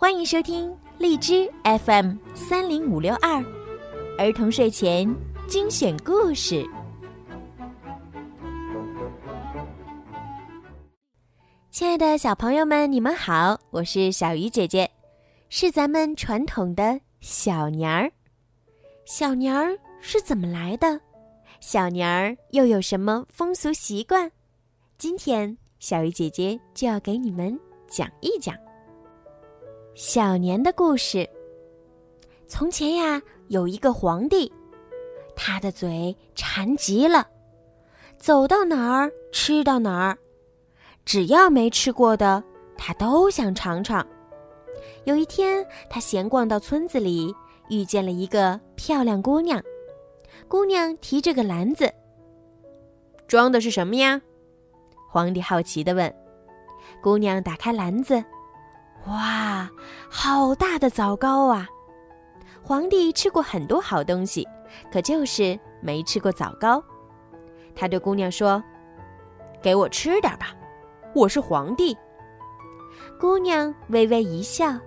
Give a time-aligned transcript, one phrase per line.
[0.00, 3.44] 欢迎收听荔枝 FM 三零五六二
[4.16, 5.12] 儿童睡前
[5.48, 6.64] 精选故事。
[11.72, 14.88] 亲爱的小朋友们，你们好，我是小鱼姐姐，
[15.48, 18.08] 是咱们传统的小年儿。
[19.04, 21.00] 小年儿是怎么来的？
[21.58, 24.30] 小年儿又有什么风俗习惯？
[24.96, 28.54] 今天小鱼姐姐就要给你们讲一讲
[29.98, 31.28] 小年的故事。
[32.46, 34.50] 从前呀，有一个皇帝，
[35.34, 37.26] 他的嘴馋极了，
[38.16, 40.16] 走到哪儿吃到哪儿，
[41.04, 42.40] 只要没吃过的，
[42.76, 44.06] 他都想尝尝。
[45.02, 47.34] 有一天，他闲逛到村子里，
[47.68, 49.60] 遇见了一个漂亮姑娘。
[50.46, 51.92] 姑娘提着个篮子，
[53.26, 54.22] 装的是什么呀？
[55.10, 56.14] 皇帝好奇的问。
[57.02, 58.24] 姑娘打开篮子，
[59.06, 59.70] 哇，
[60.10, 61.66] 好大的枣糕啊！
[62.62, 64.46] 皇帝吃过很多好东西，
[64.92, 66.82] 可就是没吃过枣糕。
[67.74, 68.62] 他对姑娘说
[69.62, 70.48] ：“给我吃点吧，
[71.14, 71.96] 我是皇帝。”
[73.18, 74.78] 姑娘微微一笑，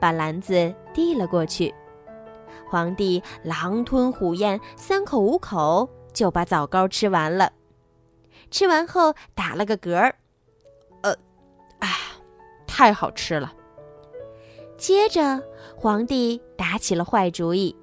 [0.00, 1.72] 把篮子递了过去。
[2.68, 7.52] 皇帝狼吞虎咽，三口五口就把枣糕吃完了。
[8.50, 10.16] 吃完后打了个嗝儿，
[11.02, 11.14] 呃，
[11.78, 11.88] 哎，
[12.66, 13.52] 太好吃了。
[14.80, 15.38] 接着，
[15.76, 17.76] 皇帝打起了坏主意：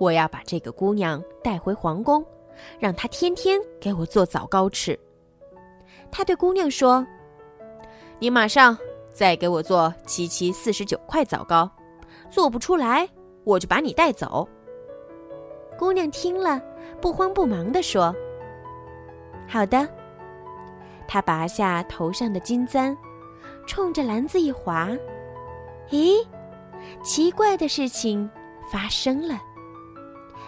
[0.00, 2.24] 我要把这个姑娘带回皇宫，
[2.78, 4.98] 让她天天给我做枣糕吃。
[6.10, 7.06] 他对姑娘说
[8.18, 8.78] ：“你马上
[9.12, 11.70] 再给我做七七四十九块枣糕，
[12.30, 13.06] 做不出来。”
[13.44, 14.48] 我就把你带走。
[15.78, 16.62] 姑娘听了，
[16.98, 18.12] 不慌不忙地说
[19.46, 19.86] ：“好的。”
[21.06, 22.96] 她拔下头上的金簪，
[23.66, 24.88] 冲着篮子一划，
[25.90, 26.26] 咦，
[27.02, 28.28] 奇怪的事情
[28.70, 29.40] 发生了。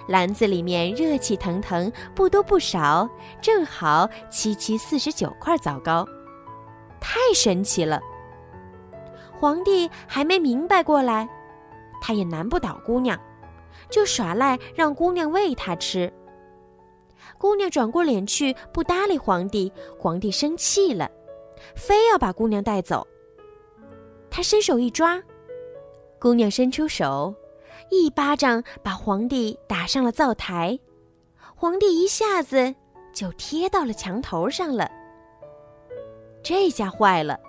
[0.08, 3.08] 篮子里面热气腾腾，不多不少，
[3.42, 6.06] 正好七七四十九块枣糕，
[6.98, 8.00] 太神奇了！
[9.38, 11.28] 皇帝还没明白过来。
[12.00, 13.20] 他也难不倒姑娘，
[13.90, 16.12] 就耍赖让姑娘喂他吃。
[17.36, 21.10] 姑娘转过脸去不搭理皇帝，皇帝生气了，
[21.76, 23.06] 非要把姑娘带走。
[24.38, 25.20] 他伸手一抓，
[26.20, 27.34] 姑娘伸出手，
[27.90, 30.78] 一巴掌把皇帝打上了灶台，
[31.56, 32.72] 皇帝一下子
[33.12, 34.88] 就贴到了墙头上了。
[36.40, 37.40] 这下坏了，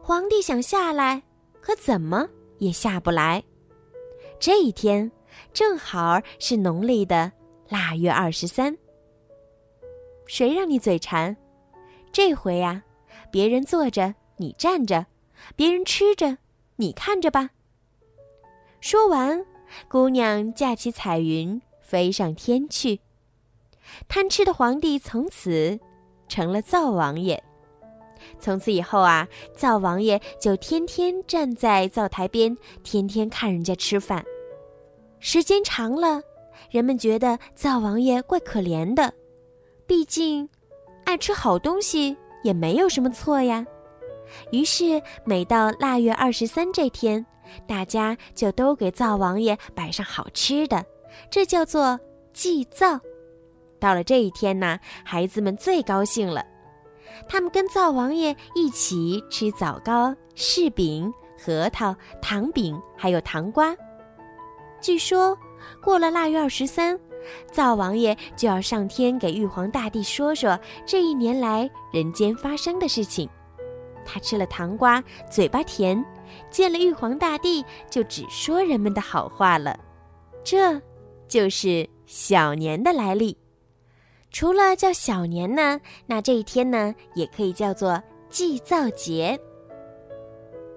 [0.00, 1.20] 皇帝想下来，
[1.60, 2.28] 可怎么
[2.58, 3.42] 也下不来。
[4.38, 5.10] 这一天
[5.52, 7.32] 正好是农历的
[7.68, 8.78] 腊月二十三。
[10.26, 11.36] 谁让你嘴馋？
[12.12, 12.80] 这回呀，
[13.32, 15.04] 别人坐着你站着，
[15.56, 16.38] 别人吃着
[16.76, 17.50] 你看着吧。
[18.80, 19.44] 说完，
[19.88, 23.00] 姑娘架起彩云飞上天去。
[24.08, 25.78] 贪吃的皇帝从此
[26.28, 27.42] 成了灶王爷。
[28.38, 34.24] 从此以后啊，灶王爷就天天站在灶台边，天天看人家吃饭。
[35.18, 36.22] 时间长了，
[36.70, 39.12] 人们觉得灶王爷怪可怜的，
[39.86, 40.48] 毕竟
[41.04, 43.66] 爱吃好东西也没有什么错呀。
[44.50, 47.24] 于是每到腊月二十三这天，
[47.66, 50.84] 大家就都给灶王爷摆上好吃的，
[51.30, 51.98] 这叫做
[52.32, 52.98] 祭灶。
[53.78, 56.44] 到了这一天呢，孩子们最高兴了，
[57.28, 63.76] 他们跟灶王爷一起吃枣糕、柿饼、核桃、糖饼，还有糖瓜。
[64.80, 65.36] 据说，
[65.82, 66.98] 过了腊月二十三，
[67.50, 73.28] 灶王爷就要上天给玉皇大帝说说这一年来人间发生的事情。
[74.04, 76.04] 他吃了糖瓜，嘴巴甜，
[76.50, 79.78] 见了玉皇大帝就只说人们的好话了。
[80.44, 80.80] 这，
[81.28, 83.36] 就是小年的来历。
[84.30, 89.38] 除了叫小年呢，那这一天呢，也可以叫做祭灶节。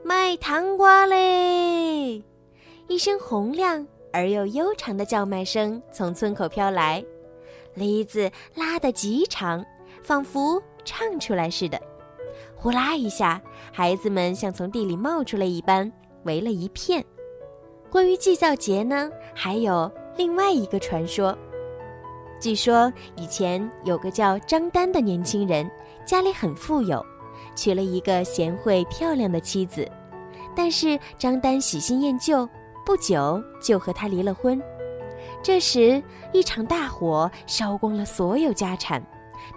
[0.04, 2.24] 卖糖瓜嘞！
[2.88, 3.88] 一声洪亮。
[4.14, 7.04] 而又悠长的叫卖声从村口飘来，
[7.74, 9.66] 梨子拉得极长，
[10.04, 11.78] 仿佛唱出来似的。
[12.66, 13.40] 呼啦一下，
[13.72, 15.92] 孩子们像从地里冒出来一般，
[16.24, 17.06] 围了一片。
[17.92, 21.38] 关于祭灶节呢，还有另外一个传说。
[22.40, 25.70] 据说以前有个叫张丹的年轻人，
[26.08, 27.06] 家里很富有，
[27.56, 29.88] 娶了一个贤惠漂亮的妻子，
[30.56, 32.50] 但是张丹喜新厌旧。
[32.84, 34.60] 不久就和他离了婚，
[35.44, 36.02] 这时
[36.34, 39.06] 一场大火烧光了所有家产，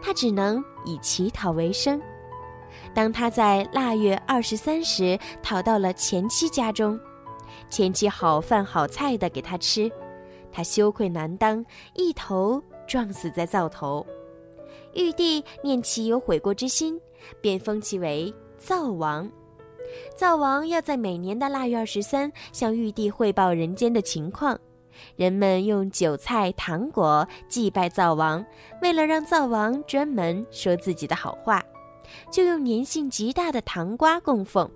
[0.02, 1.98] 他只能以乞讨为生。
[2.94, 6.98] 当他在腊月二十三时逃到了前妻家中，
[7.70, 9.90] 前妻好饭好菜的给他吃，
[10.50, 11.64] 他羞愧难当，
[11.94, 14.06] 一头撞死在灶头。
[14.94, 17.00] 玉帝念其有悔过之心，
[17.40, 19.30] 便封其为灶王。
[20.16, 24.58] 灶王要在每年的腊月二十三向玉帝汇报人间的情况。
[25.14, 28.44] 人们用酒菜、糖果祭拜灶王，
[28.82, 31.62] 为了让灶王专门说自己的好话，
[32.30, 34.70] 就用粘性极大的糖瓜供奉。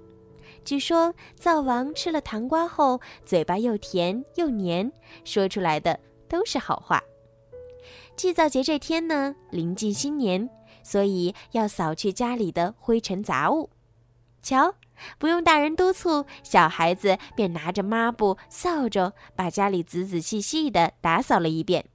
[0.65, 4.91] 据说灶王吃了糖瓜后，嘴巴又甜又黏，
[5.25, 5.99] 说出来的
[6.29, 7.03] 都是好话。
[8.17, 10.49] 祭灶节这天呢，临近新年，
[10.83, 13.71] 所以要扫去家里的灰尘杂物。
[14.43, 14.75] 瞧。
[15.19, 21.87] 不用大人督促，小孩子便拿着抹布、扫帚，把家里仔仔细细地打扫了一遍。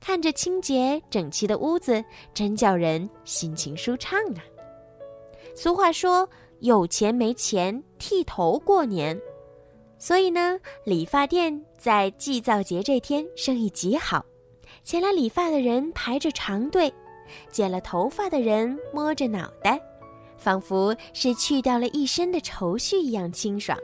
[0.00, 2.04] 看着清洁整齐的屋子，
[2.34, 4.42] 真叫人心情舒畅啊！
[5.54, 6.28] 俗话说
[6.60, 9.20] ：“有钱没钱，剃头过年。”
[9.98, 14.24] 所以呢，理发店在祭灶节这天生意极好，
[14.82, 16.92] 前来理发的人排着长队，
[17.50, 19.80] 剪了头发的人摸着脑袋。
[20.36, 23.78] 仿佛是去掉了一身的愁绪一样清爽。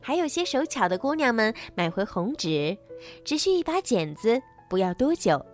[0.00, 2.74] 还有些手巧的姑娘们买回红纸，
[3.22, 5.44] 只需一把剪子，不要多久，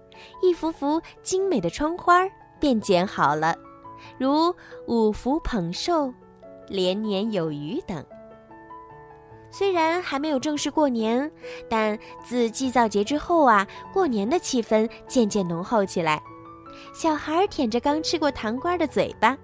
[0.40, 2.24] 一幅幅精美的窗花
[2.60, 3.58] 便剪好了，
[4.18, 4.54] 如
[4.86, 6.12] 五福捧寿、
[6.68, 8.04] 连年有余等。
[9.50, 11.30] 虽然还没有正式过年，
[11.70, 16.22] 但自祭灶节之后啊，过年的气氛渐渐浓厚起来。
[16.92, 19.36] 小孩舔着刚吃过糖瓜的嘴巴。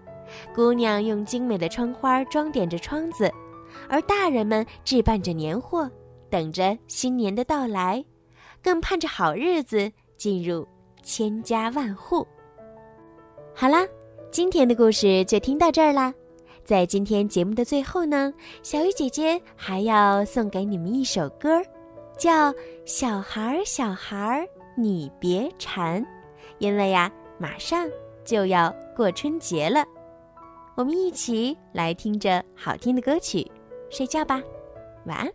[0.55, 3.31] 姑娘用精美的窗花装点着窗子，
[3.89, 5.89] 而大人们置办着年货，
[6.31, 8.05] 等着新年的到来，
[8.63, 10.67] 更盼着好日子进入
[11.03, 12.27] 千家万户。
[13.55, 13.87] 好啦，
[14.35, 16.13] 今天的故事就听到这儿啦。
[16.65, 18.35] 在今天节目的最后呢，
[18.65, 21.63] 小鱼姐姐还要送给你们一首歌，
[22.19, 22.53] 叫
[22.85, 24.45] 《小孩儿小孩儿
[24.77, 26.03] 你别馋》，
[26.59, 27.09] 因为呀，
[27.39, 27.89] 马上
[28.25, 29.85] 就要过春节了。
[30.75, 33.49] 我们一起来听着好听的歌曲，
[33.89, 34.43] 睡觉吧，
[35.07, 35.31] 晚安。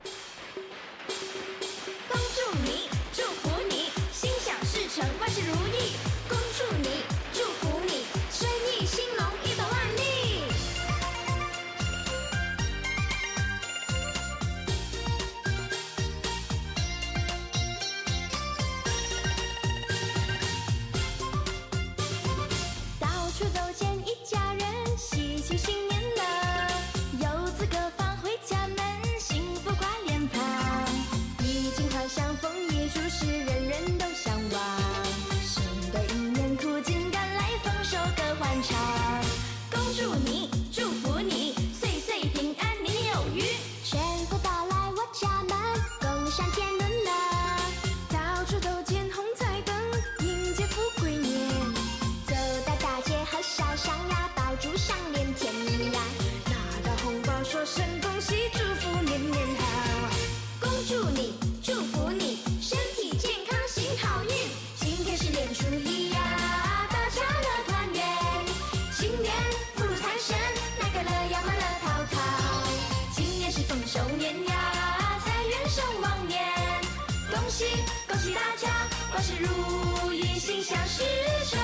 [78.33, 78.69] 大家
[79.13, 81.03] 万事如意，心想事
[81.49, 81.59] 成。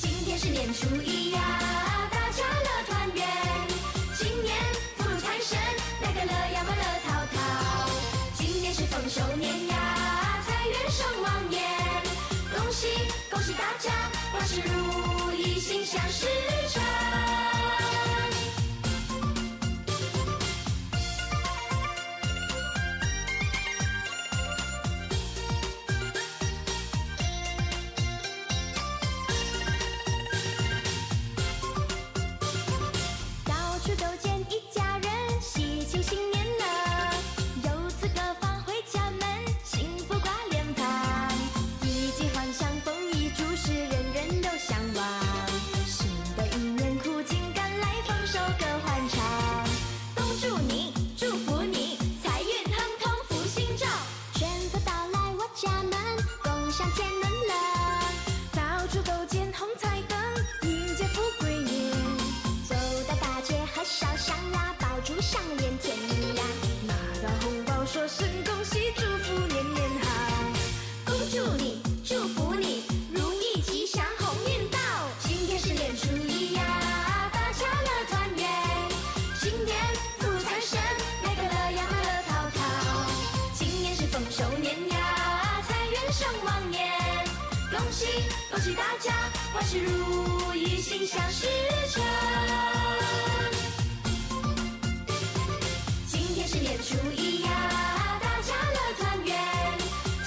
[0.00, 1.40] 今天是年初一呀，
[2.10, 3.26] 大家乐团圆。
[4.16, 4.54] 今年
[4.96, 5.58] 福禄财神，
[6.00, 7.36] 那个乐呀嘛乐淘淘。
[8.34, 11.60] 今年是丰收年呀，财源生旺年。
[12.56, 12.88] 恭喜
[13.30, 13.90] 恭喜大家，
[14.34, 16.26] 万事如意，心想事
[65.32, 66.42] 上脸甜蜜呀。
[66.86, 70.06] 拿到红包说声恭喜，祝福年年好。
[71.06, 72.84] 恭祝你，祝福你，
[73.14, 74.78] 如意吉祥，鸿运到。
[75.20, 78.46] 今天是年初一呀，大家乐团圆。
[79.40, 79.74] 新年
[80.18, 80.78] 福财神，
[81.22, 82.60] 每个乐洋乐淘淘。
[83.54, 86.92] 今年是丰收年呀，财源盛旺年。
[87.70, 88.04] 恭喜
[88.50, 89.14] 恭喜大家，
[89.54, 91.46] 万事如意，心想事
[91.90, 92.02] 成。
[96.82, 97.48] 天是年初一呀，
[98.20, 99.38] 大家乐团圆，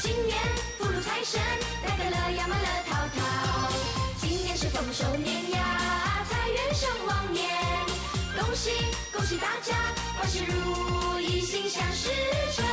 [0.01, 0.37] 新年
[0.77, 1.41] 福如财神，
[1.83, 3.69] 来个乐呀嘛乐淘淘。
[4.21, 7.45] 今年是丰收年呀，财源胜往年，
[8.39, 8.71] 恭喜
[9.11, 9.75] 恭喜大家，
[10.19, 12.09] 万事如意，心想事
[12.55, 12.65] 成